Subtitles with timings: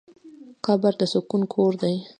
[0.65, 1.95] قبر د سکون کور دی.